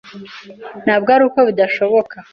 [0.85, 2.15] ntabwo aruko bidashoboka